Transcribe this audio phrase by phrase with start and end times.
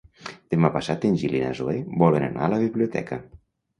[0.53, 3.21] Demà passat en Gil i na Zoè volen anar a la biblioteca.